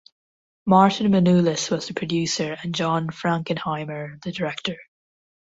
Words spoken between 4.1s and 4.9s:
the director.